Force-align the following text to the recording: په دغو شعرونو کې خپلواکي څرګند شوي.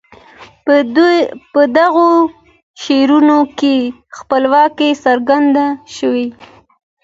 په 1.53 1.61
دغو 1.77 2.09
شعرونو 2.81 3.39
کې 3.59 3.75
خپلواکي 4.17 4.89
څرګند 5.03 5.55
شوي. 5.95 6.27